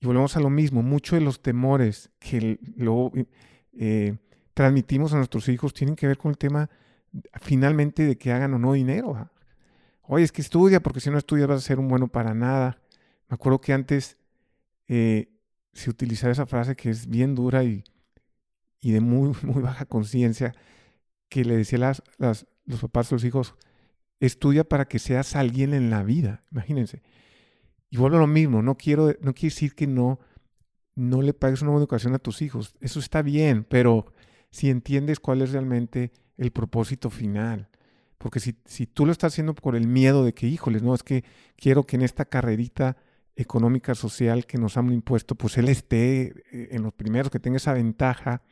[0.00, 3.12] Y volvemos a lo mismo, muchos de los temores que luego
[3.74, 4.16] eh,
[4.54, 6.70] transmitimos a nuestros hijos tienen que ver con el tema
[7.40, 9.30] finalmente de que hagan o no dinero.
[10.02, 12.78] Oye, es que estudia, porque si no estudias vas a ser un bueno para nada.
[13.28, 14.16] Me acuerdo que antes
[14.88, 15.28] eh,
[15.72, 17.84] se utilizaba esa frase que es bien dura y,
[18.82, 20.54] y de muy, muy baja conciencia,
[21.30, 23.54] que le decía las, las, los papás a los hijos,
[24.20, 27.02] estudia para que seas alguien en la vida, imagínense.
[27.88, 30.20] Y vuelvo a lo mismo, no quiero, no quiere decir que no,
[30.94, 34.12] no le pagues una buena educación a tus hijos, eso está bien, pero
[34.50, 37.68] si entiendes cuál es realmente el propósito final.
[38.18, 41.02] Porque si, si tú lo estás haciendo por el miedo de que, híjoles, no, es
[41.02, 41.24] que
[41.56, 42.96] quiero que en esta carrerita
[43.36, 47.56] económica, social que nos han impuesto, pues él esté eh, en los primeros, que tenga
[47.56, 48.42] esa ventaja.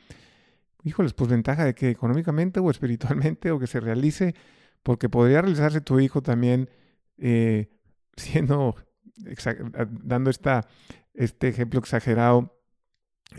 [0.84, 4.34] Híjoles, pues ventaja de que económicamente o espiritualmente o que se realice,
[4.82, 6.70] porque podría realizarse tu hijo también
[7.18, 7.68] eh,
[8.16, 8.76] siendo,
[10.02, 10.66] dando esta,
[11.14, 12.58] este ejemplo exagerado,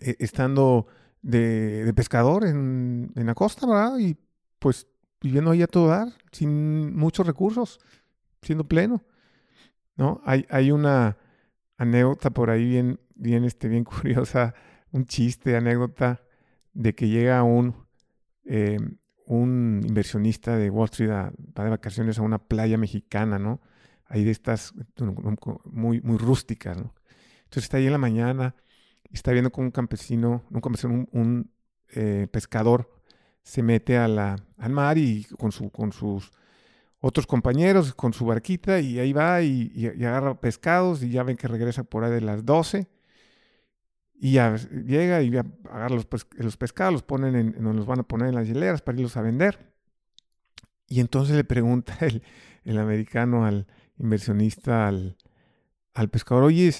[0.01, 0.88] eh, estando
[1.21, 3.97] de, pescador en, en, la costa, ¿verdad?
[3.99, 4.17] Y
[4.60, 4.88] pues
[5.21, 7.80] viviendo ahí a todo dar, sin muchos recursos,
[8.41, 9.04] siendo pleno.
[9.97, 10.21] ¿No?
[10.25, 11.17] Hay, hay una
[11.82, 14.54] anécdota por ahí bien, bien, este, bien curiosa,
[14.91, 16.24] un chiste, anécdota,
[16.74, 17.76] de que llega un,
[18.46, 18.80] eh,
[19.26, 23.62] un inversionista de Wall Street a, de vacaciones a una playa mexicana, ¿no?
[24.06, 24.74] Ahí de estas
[25.65, 26.94] muy, muy rústicas, ¿no?
[27.44, 28.56] Entonces está ahí en la mañana
[29.13, 31.52] está viendo con un campesino, un campesino, un,
[31.89, 32.89] eh, pescador,
[33.44, 36.32] se mete a al mar y con, su, con sus
[37.02, 41.48] otros compañeros, con su barquita, y ahí va y, agarra pescados y ya ven que
[41.48, 42.88] regresa por ahí de las 12.
[44.14, 48.30] Y ya llega y agarra los, los pescados, los ponen en, los van a poner
[48.30, 49.74] en las hileras para irlos a vender.
[50.88, 52.22] Y entonces le pregunta el,
[52.64, 53.66] el americano al
[53.98, 55.18] inversionista, al,
[55.96, 56.72] al pescador, oye,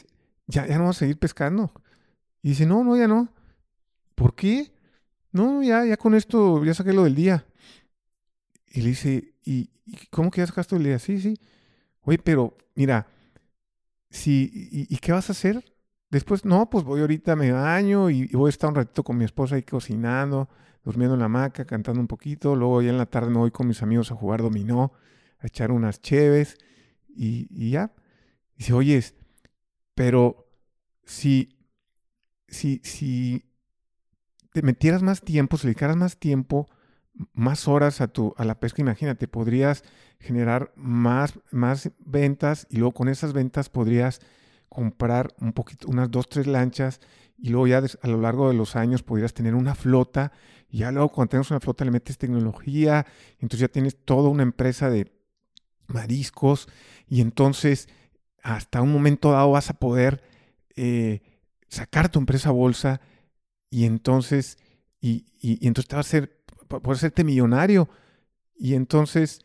[0.46, 1.72] ¿ya, ¿ya no vas a seguir pescando?
[2.44, 3.30] Y dice, no, no, ya no.
[4.14, 4.72] ¿Por qué?
[5.32, 7.46] No, ya, ya con esto, ya saqué lo del día.
[8.74, 9.70] Y le dice, ¿y,
[10.10, 11.00] cómo que ya sacaste el día?
[11.00, 11.40] Sí, sí.
[12.02, 13.08] Oye, pero mira,
[14.10, 14.50] si,
[14.90, 15.64] y, qué vas a hacer?
[16.10, 19.26] Después, no, pues voy ahorita, me baño y, voy a estar un ratito con mi
[19.26, 20.50] esposa ahí cocinando,
[20.84, 22.56] durmiendo en la hamaca, cantando un poquito.
[22.56, 24.94] Luego ya en la tarde me voy con mis amigos a jugar dominó,
[25.40, 26.58] a echar unas cheves
[27.10, 27.94] y, y ya.
[28.56, 29.04] Y dice, oye,
[29.96, 30.48] pero
[31.04, 31.58] si
[32.52, 33.46] si, si
[34.54, 36.70] te metieras más tiempo, si dedicaras más tiempo,
[37.34, 39.84] más horas a, tu, a la pesca, imagínate, podrías
[40.20, 44.22] generar más, más ventas y luego con esas ventas podrías
[44.70, 47.02] comprar un poquito, unas dos, tres lanchas
[47.38, 50.32] y luego ya a lo largo de los años podrías tener una flota
[50.70, 53.06] y ya luego cuando tengas una flota le metes tecnología,
[53.40, 55.12] entonces ya tienes toda una empresa de
[55.88, 56.70] mariscos
[57.08, 57.90] y entonces
[58.44, 60.24] hasta un momento dado vas a poder
[60.76, 61.22] eh,
[61.68, 63.02] sacar tu empresa a bolsa
[63.70, 64.58] y entonces,
[65.00, 66.41] y, entonces te vas a hacer,
[66.80, 67.90] puedes hacerte millonario
[68.62, 69.40] y entonces,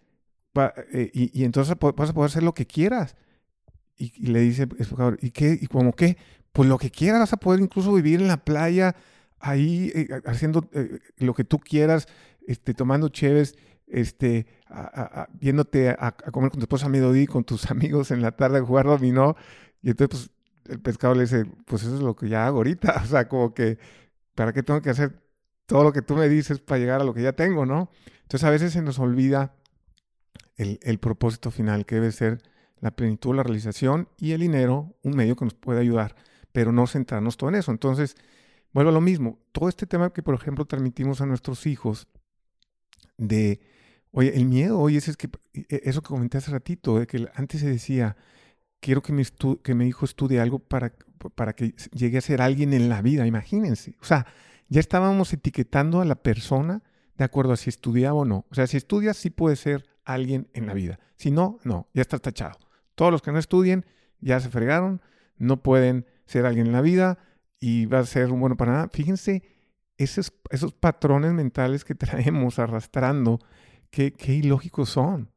[0.93, 3.17] eh, y, entonces vas a poder hacer lo que quieras.
[3.97, 4.69] Y, le dice,
[5.23, 5.59] ¿y qué?
[5.59, 6.19] ¿Y como qué?
[6.53, 8.95] Pues lo que quieras, vas a poder incluso vivir en la playa
[9.39, 12.09] ahí eh, haciendo eh, lo que tú quieras,
[12.47, 14.47] este, tomando chéves, este,
[15.41, 18.63] viéndote a, comer con tu esposa a mediodía, con tus amigos en la tarde a
[18.63, 19.35] jugar dominó.
[19.81, 20.29] Y entonces,
[20.65, 23.01] pues, el pescado le dice, pues eso es lo que ya hago ahorita.
[23.03, 23.79] O sea, como que,
[24.35, 25.26] ¿para qué tengo que hacer
[25.67, 27.91] todo lo que tú me dices para llegar a lo que ya tengo, no?
[28.23, 29.55] Entonces, a veces se nos olvida
[30.57, 32.43] el, el propósito final, que debe ser
[32.81, 36.17] la plenitud, la realización y el dinero, un medio que nos puede ayudar,
[36.53, 37.71] pero no centrarnos todo en eso.
[37.71, 38.17] Entonces,
[38.73, 39.39] vuelvo a lo mismo.
[39.53, 42.09] Todo este tema que, por ejemplo, transmitimos a nuestros hijos
[43.17, 43.61] de,
[44.11, 47.61] oye, el miedo, oye, es que, e, eso que comenté hace ratito, de que antes
[47.61, 48.17] se decía,
[48.81, 49.23] quiero que mi,
[49.63, 50.93] que mi hijo estudie algo para,
[51.35, 53.97] para que llegue a ser alguien en la vida, imagínense.
[54.01, 54.27] O sea,
[54.69, 56.83] ya estábamos etiquetando a la persona
[57.17, 58.47] de acuerdo a si estudiaba o no.
[58.51, 60.99] O sea, si estudia, sí puede ser alguien en la vida.
[61.17, 62.59] Si no, no, ya está tachado.
[62.95, 63.87] Todos los que no estudien
[64.21, 65.01] ya se fregaron,
[65.37, 67.19] no pueden ser alguien en la vida
[67.61, 68.89] y va a ser un bueno para nada.
[68.93, 69.43] Fíjense
[69.99, 70.33] esos,
[70.79, 73.39] patrones mentales que traemos arrastrando,
[73.91, 75.31] qué, qué ilógicos son.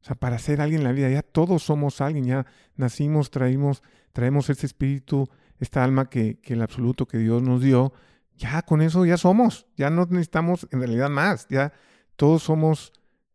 [0.00, 3.82] O sea, para ser alguien en la vida, ya todos somos alguien, ya nacimos, traemos,
[4.12, 7.92] traemos este espíritu, esta alma que, que el absoluto que Dios nos dio,
[8.36, 11.72] ya con eso ya somos, ya no necesitamos en realidad más, ya
[12.16, 12.92] todos somos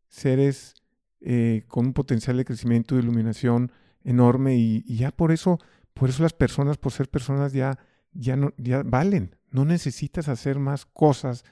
[0.07, 0.75] seres
[1.21, 3.71] eh, con un potencial de crecimiento y iluminación
[4.03, 5.59] enorme y, ya por eso,
[5.93, 7.79] por eso las personas, por ser personas ya,
[8.13, 9.35] ya, no, ya valen.
[9.51, 11.43] No necesitas hacer más cosas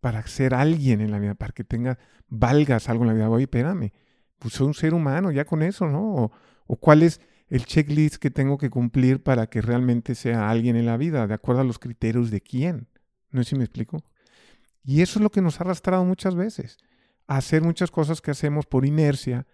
[0.00, 3.30] para ser alguien en la vida, para que tengas, valgas algo en la vida.
[3.30, 3.92] Oye, espérame,
[4.38, 6.14] pues soy un ser humano, ya con eso, ¿no?
[6.14, 6.32] O,
[6.66, 10.86] o cuál es el checklist que tengo que cumplir para que realmente sea alguien en
[10.86, 12.88] la vida, de acuerdo a los criterios de quién.
[13.36, 14.02] No sé si me explico.
[14.82, 16.78] Y eso es lo que nos ha arrastrado muchas veces
[17.26, 19.46] hacer muchas cosas que hacemos por inercia,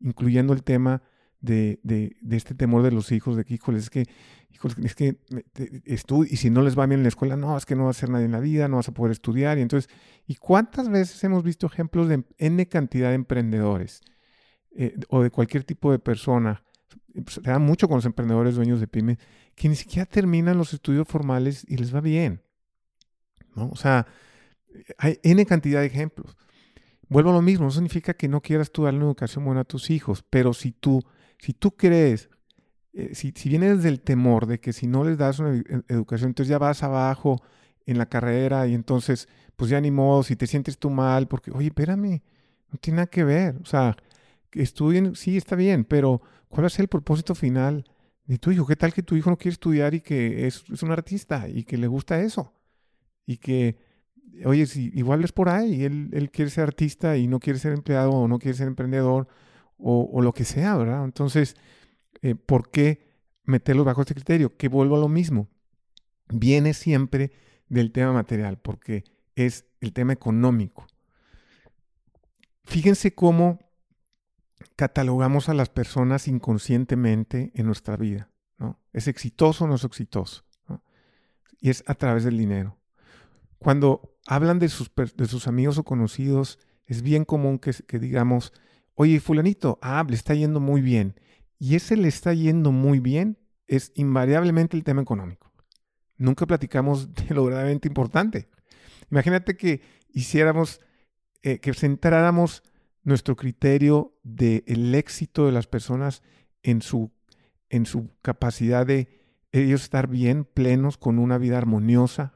[0.00, 1.02] incluyendo el tema
[1.40, 4.04] de, de, este temor de los hijos, de que, híjole, es que,
[4.84, 5.16] es que
[6.28, 7.94] y si no les va bien en la escuela, no, es que no va a
[7.94, 9.58] ser nadie en la vida, no vas a poder estudiar.
[9.58, 9.90] Y entonces,
[10.26, 14.02] ¿y cuántas veces hemos visto ejemplos de N cantidad de emprendedores
[14.76, 16.62] eh, o de cualquier tipo de persona?
[17.14, 19.18] Pues, se da mucho con los emprendedores dueños de pymes
[19.54, 22.42] que ni siquiera terminan los estudios formales y les va bien.
[23.54, 23.68] ¿No?
[23.68, 24.06] O sea,
[24.98, 26.36] hay N cantidad de ejemplos.
[27.08, 29.64] Vuelvo a lo mismo, no significa que no quieras tú darle una educación buena a
[29.64, 31.02] tus hijos, pero si tú,
[31.38, 32.30] si tú crees,
[32.92, 36.50] eh, si, si vienes del temor de que si no les das una educación, entonces
[36.50, 37.42] ya vas abajo
[37.86, 41.50] en la carrera y entonces, pues ya ni modo, si te sientes tú mal, porque,
[41.50, 42.22] oye, espérame,
[42.70, 43.56] no tiene nada que ver.
[43.60, 43.96] O sea,
[44.52, 47.84] estudien, sí, está bien, pero ¿cuál va a ser el propósito final
[48.24, 48.66] de tu hijo?
[48.66, 51.64] ¿Qué tal que tu hijo no quiere estudiar y que es, es un artista y
[51.64, 52.52] que le gusta eso?
[53.30, 53.76] Y que
[54.44, 58.10] oye, si igual es por ahí, él, quiere ser artista y no quiere ser empleado
[58.10, 59.28] o no quiere ser emprendedor
[59.78, 61.04] o, lo que sea, ¿verdad?
[61.04, 61.54] Entonces,
[62.22, 63.06] eh, ¿por qué
[63.44, 64.56] meterlo bajo este criterio?
[64.56, 65.48] Que vuelvo a lo mismo.
[66.28, 67.30] Viene siempre
[67.68, 69.04] del tema material, porque
[69.36, 70.88] es el tema económico.
[72.64, 73.60] Fíjense cómo
[74.74, 78.28] catalogamos a las personas inconscientemente en nuestra vida.
[78.92, 80.44] ¿Es exitoso o no es exitoso?
[81.60, 82.79] Y es a través del dinero.
[83.60, 88.52] Cuando hablan de sus, de sus amigos o conocidos, es bien común que, digamos,
[88.94, 91.14] oye, fulanito, ah, le está yendo muy bien.
[91.58, 95.52] Y ese le está yendo muy bien es invariablemente el tema económico.
[96.16, 98.48] Nunca platicamos de lo verdaderamente importante.
[99.10, 100.80] Imagínate que hiciéramos,
[101.42, 102.62] eh, que centráramos
[103.04, 106.22] nuestro criterio del éxito de las personas
[106.62, 107.12] en su,
[107.68, 109.20] en su capacidad de
[109.52, 112.32] ellos estar bien, plenos, con una vida armoniosa,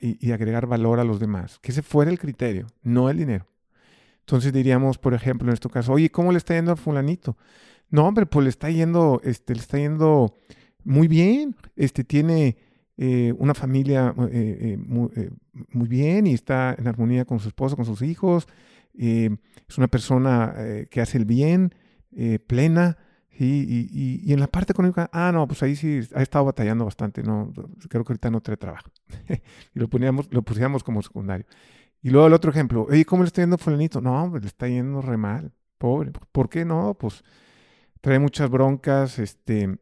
[0.00, 1.58] y, agregar valor a los demás.
[1.60, 3.46] Que ese fuera el criterio, no el dinero.
[4.20, 7.36] Entonces diríamos, por ejemplo, en este caso, oye, ¿cómo le está yendo a fulanito?
[7.90, 10.36] No, hombre, pues le está yendo, este, le está yendo
[10.84, 11.56] muy bien.
[11.76, 12.56] Este tiene
[12.96, 15.30] eh, una familia eh, eh,
[15.72, 18.46] muy, bien y está en armonía con su esposo, con sus hijos.
[18.94, 20.54] es una persona
[20.90, 21.72] que hace el bien,
[22.46, 22.98] plena.
[23.40, 27.22] Y, y, en la parte económica, ah, no, pues ahí sí ha estado batallando bastante,
[27.22, 27.52] no,
[27.88, 28.90] creo que ahorita no trae trabajo.
[29.74, 31.46] y lo poníamos, lo pusiéramos como secundario.
[32.02, 34.00] Y luego el otro ejemplo, oye, ¿cómo le está yendo fulanito?
[34.00, 36.10] No, pues le está yendo re mal, pobre.
[36.32, 36.94] ¿Por qué no?
[36.98, 37.22] Pues
[38.00, 39.78] trae muchas broncas, este,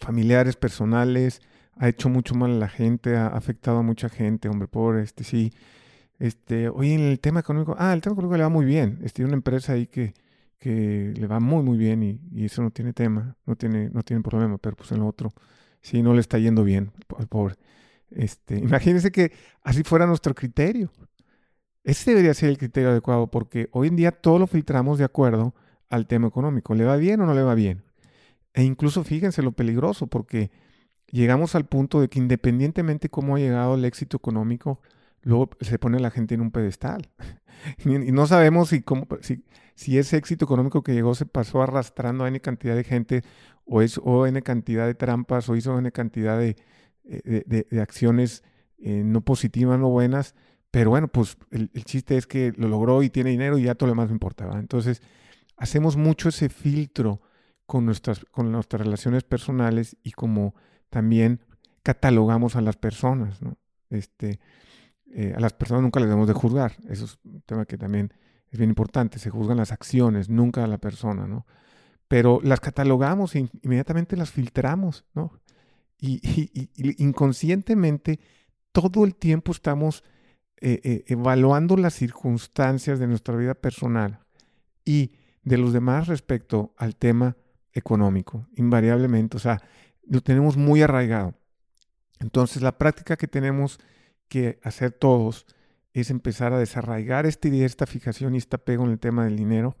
[0.00, 1.42] familiares, personales,
[1.76, 5.24] ha hecho mucho mal a la gente, ha afectado a mucha gente, hombre, pobre, este,
[5.24, 5.52] sí.
[6.18, 9.00] Este, oye, en el tema económico, ah, el tema económico le va muy bien.
[9.02, 10.14] Este, una empresa ahí que,
[10.64, 14.22] que le va muy muy bien y, eso no tiene tema, no tiene, no tiene
[14.22, 15.30] problema, pero pues en lo otro
[15.82, 17.56] sí no le está yendo bien al pobre.
[18.10, 20.90] Este, imagínense que así fuera nuestro criterio.
[21.82, 25.54] Ese debería ser el criterio adecuado porque hoy en día todo lo filtramos de acuerdo
[25.90, 26.74] al tema económico.
[26.74, 27.82] ¿Le va bien o no le va bien?
[28.54, 30.50] E incluso fíjense lo peligroso porque
[31.10, 34.80] llegamos al punto de que independientemente cómo ha llegado el éxito económico,
[35.24, 37.10] luego se pone la gente en un pedestal.
[37.84, 39.44] y no sabemos si, cómo, si,
[39.74, 43.22] si, ese éxito económico que llegó se pasó arrastrando a N cantidad de gente
[43.64, 46.56] o, es, o N cantidad de trampas o hizo N cantidad de,
[47.04, 48.42] eh, de, acciones
[48.78, 50.34] eh, no positivas, no buenas.
[50.70, 53.86] Pero bueno, pues el, chiste es que lo logró y tiene dinero y ya todo
[53.86, 54.48] lo demás no importa.
[54.58, 55.02] Entonces,
[55.56, 57.20] hacemos mucho ese filtro
[57.66, 60.54] con nuestras, con nuestras relaciones personales y como
[60.90, 61.40] también
[61.82, 63.38] catalogamos a las personas.
[63.90, 64.40] Este,
[65.16, 66.72] eh, a las personas nunca les debemos de juzgar.
[66.88, 68.12] Eso es un tema que también
[68.50, 69.20] es bien importante.
[69.20, 71.46] Se juzgan las acciones, nunca a la persona, ¿no?
[72.08, 75.32] Pero las catalogamos e inmediatamente las filtramos, ¿no?
[76.00, 76.68] Y,
[77.02, 78.18] inconscientemente
[78.72, 80.02] todo el tiempo estamos
[80.60, 84.18] eh, eh, evaluando las circunstancias de nuestra vida personal
[84.84, 85.12] y
[85.44, 87.36] de los demás respecto al tema
[87.72, 89.36] económico, invariablemente.
[89.36, 89.62] O sea,
[90.06, 91.34] lo tenemos muy arraigado.
[92.18, 93.78] Entonces, la práctica que tenemos
[94.28, 95.46] que hacer todos
[95.92, 99.36] es empezar a desarraigar esta idea, esta fijación y este apego en el tema del
[99.36, 99.76] dinero,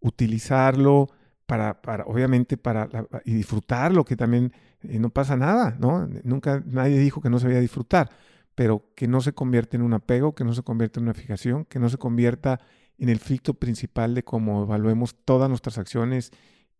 [0.00, 1.08] utilizarlo
[1.46, 2.88] para, para obviamente, para
[3.24, 4.52] y disfrutarlo, que también
[4.82, 6.08] eh, no pasa nada, ¿no?
[6.24, 8.10] Nunca nadie dijo que no se a disfrutar,
[8.54, 11.66] pero que no se convierta en un apego, que no se convierta en una fijación,
[11.66, 12.60] que no se convierta
[12.98, 16.30] en el filtro principal de cómo evaluemos todas nuestras acciones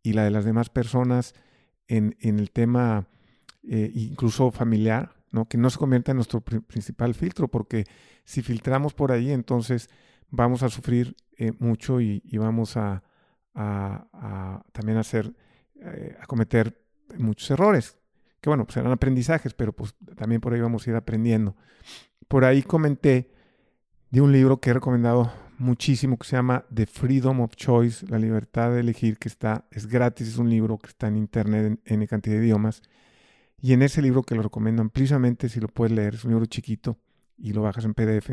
[0.03, 1.35] y la de las demás personas
[1.89, 3.09] en, el tema
[3.63, 5.49] eh, incluso familiar, ¿no?
[5.49, 7.85] que no se convierta en nuestro principal filtro, porque
[8.25, 9.89] si filtramos por ahí, entonces
[10.31, 13.03] vamos a sufrir eh, mucho y, vamos a,
[14.73, 15.35] también hacer,
[15.81, 16.81] eh, a cometer
[17.19, 17.99] muchos errores,
[18.41, 21.57] que bueno, pues serán aprendizajes, pero pues también por ahí vamos a ir aprendiendo.
[22.29, 23.31] Por ahí comenté
[24.11, 28.19] de un libro que he recomendado muchísimo que se llama The Freedom of Choice, la
[28.19, 32.01] libertad de elegir, que está, es gratis, es un libro que está en internet en,
[32.01, 32.83] en cantidad de idiomas.
[33.63, 36.47] Y en ese libro que lo recomiendo amplísimamente, si lo puedes leer, es un libro
[36.47, 36.99] chiquito
[37.39, 38.33] y lo bajas en PDF.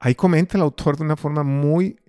[0.00, 2.00] Ahí comenta el autor de una forma muy,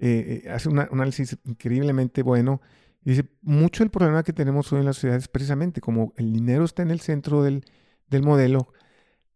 [0.00, 2.62] eh, eh, hace un análisis increíblemente bueno.
[3.02, 6.64] dice, mucho el problema que tenemos hoy en la sociedad es precisamente como el dinero
[6.64, 7.66] está en el centro del,
[8.08, 8.72] del modelo,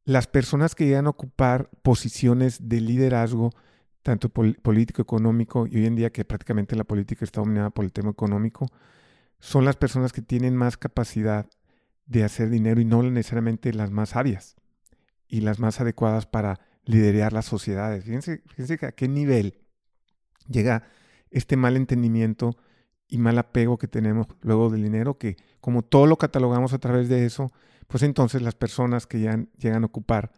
[0.05, 3.51] las personas que llegan a ocupar posiciones de liderazgo,
[4.03, 7.93] tanto político, económico, y hoy en día que prácticamente la política está dominada por el
[7.93, 8.66] tema económico,
[9.41, 11.47] son las personas que tienen más capacidad
[12.07, 14.57] de hacer dinero y no necesariamente las más sabias
[15.28, 18.04] y las más adecuadas para liderar las sociedades.
[18.04, 19.59] Fíjense, fíjense a qué nivel
[20.48, 20.84] llega
[21.30, 22.57] este mal entendimiento
[23.09, 27.09] y mal apego que tenemos luego del dinero, que como todo lo catalogamos a través
[27.09, 27.52] de eso,
[27.86, 30.32] pues entonces las personas que ya llegan a ocupar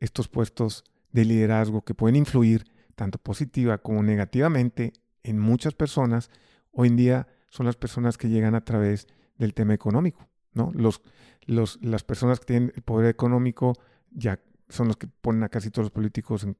[0.00, 4.92] estos puestos de liderazgo que pueden influir tanto positiva como negativamente
[5.22, 6.30] en muchas personas,
[6.70, 9.06] hoy en día son las personas que llegan a través
[9.38, 10.28] del tema económico.
[10.54, 10.72] ¿No?
[10.74, 11.02] Los,
[11.46, 13.74] las personas que tienen el poder económico
[14.10, 16.56] ya son los que ponen a casi todos los políticos en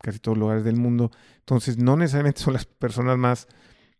[0.00, 1.10] casi todos los lugares del mundo.
[1.38, 3.48] Entonces, no necesariamente son las personas más,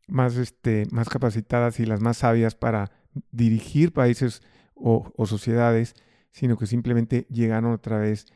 [0.07, 2.91] más, este, más capacitadas y las más sabias para
[3.33, 4.43] dirigir países
[4.75, 5.95] o, sociedades,
[6.31, 8.27] sino que simplemente llegaron a través,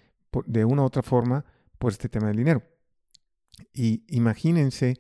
[0.47, 1.45] de una u otra forma,
[1.79, 2.63] por este tema del dinero.
[3.73, 4.97] Y imagínense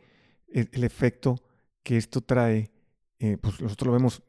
[0.48, 1.42] el, efecto
[1.82, 2.70] que esto trae,
[3.18, 4.22] eh, pues nosotros lo vemos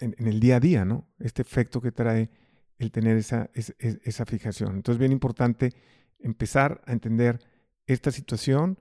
[0.00, 1.08] en, el día a día, ¿no?
[1.18, 2.30] Este efecto que trae
[2.78, 4.76] el tener esa, esa, fijación.
[4.76, 5.74] Entonces, bien importante
[6.18, 7.38] empezar a entender
[7.86, 8.78] esta situación,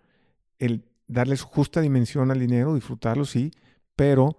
[0.58, 3.52] el darle su justa dimensión al dinero, disfrutarlo, sí,
[3.96, 4.38] pero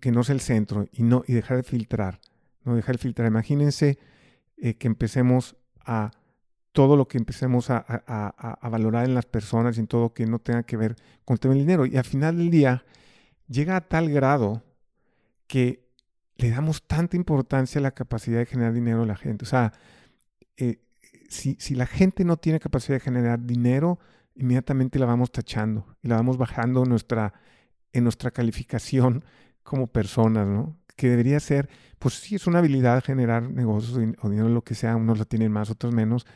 [0.00, 2.20] que no sea el centro y, no, y dejar de filtrar
[2.66, 3.28] no dejar de filtrar.
[3.28, 3.98] Imagínense
[4.58, 6.10] eh, que empecemos a
[6.72, 10.64] todo lo que empecemos a, valorar en las personas y en todo que no tenga
[10.64, 11.86] que ver con el tema del dinero.
[11.86, 12.84] Y al final del día
[13.48, 14.62] llega a tal grado
[15.46, 15.85] que
[16.38, 19.44] le damos tanta importancia a la capacidad de generar dinero a la gente.
[19.44, 19.72] O sea,
[20.56, 20.80] eh,
[21.28, 23.98] si, si, la gente no tiene capacidad de generar dinero,
[24.34, 27.32] inmediatamente la vamos tachando y la vamos bajando en nuestra,
[27.92, 29.24] en nuestra calificación
[29.62, 30.76] como personas, ¿no?
[30.96, 31.68] Que debería ser
[31.98, 35.52] pues sí es una habilidad generar negocios o dinero, lo que sea, unos la tienen
[35.52, 36.26] más, otros menos,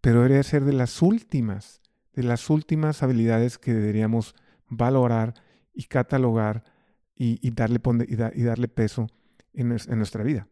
[0.00, 1.80] pero debería ser de las últimas,
[2.12, 4.34] de las últimas habilidades que deberíamos
[4.68, 5.34] valorar
[5.72, 6.64] y catalogar
[7.18, 9.08] y, darle, y, darle peso
[9.56, 10.46] en, nuestra vida.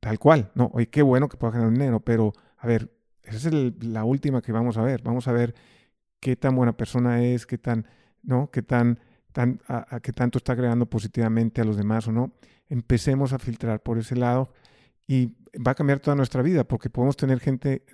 [0.00, 2.90] tal cual, no, oye, qué bueno que pueda generar dinero, pero a ver,
[3.22, 5.02] esa es la última que vamos a ver.
[5.02, 5.54] Vamos a ver
[6.20, 7.86] qué tan buena persona es, qué tan,
[8.22, 8.50] ¿no?
[8.50, 9.00] Qué tan,
[9.32, 12.32] tan a, qué tanto está agregando positivamente a los demás o no
[12.68, 14.52] empecemos a filtrar por ese lado
[15.06, 17.84] y va a cambiar toda nuestra vida porque podemos tener gente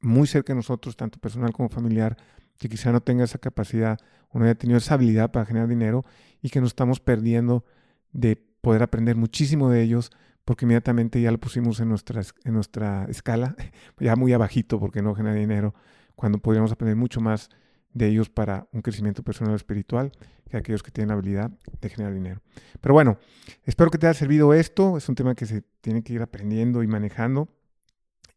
[0.00, 2.16] muy cerca de nosotros, tanto personal como familiar,
[2.58, 6.04] que quizá no tenga esa capacidad o no haya tenido esa habilidad para generar dinero
[6.40, 7.64] y que nos estamos perdiendo
[8.12, 10.10] de poder aprender muchísimo de ellos
[10.44, 13.54] porque inmediatamente ya lo pusimos en nuestra, en nuestra escala,
[14.00, 15.74] ya muy abajito porque no genera dinero,
[16.16, 17.50] cuando podríamos aprender mucho más
[17.92, 20.12] de ellos para un crecimiento personal espiritual
[20.48, 21.50] que aquellos que tienen la habilidad
[21.80, 22.40] de generar dinero.
[22.80, 23.18] Pero bueno,
[23.64, 24.96] espero que te haya servido esto.
[24.96, 27.48] Es un tema que se tiene que ir aprendiendo y manejando.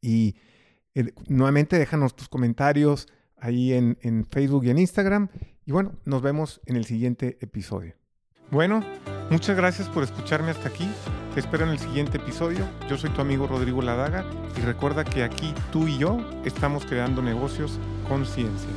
[0.01, 0.35] Y
[0.93, 3.07] eh, nuevamente déjanos tus comentarios
[3.37, 5.29] ahí en, en Facebook y en Instagram.
[5.65, 7.95] Y bueno, nos vemos en el siguiente episodio.
[8.51, 8.81] Bueno,
[9.29, 10.87] muchas gracias por escucharme hasta aquí.
[11.33, 12.65] Te espero en el siguiente episodio.
[12.89, 14.25] Yo soy tu amigo Rodrigo Ladaga
[14.57, 18.69] y recuerda que aquí tú y yo estamos creando negocios con ciencia.